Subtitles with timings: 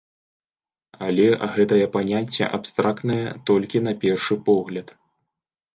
[1.07, 1.27] Але
[1.57, 4.87] гэтае паняцце абстрактнае толькі на першы погляд.